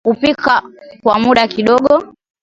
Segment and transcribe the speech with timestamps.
[0.05, 0.63] kupika
[1.03, 2.13] kwa muda kidogo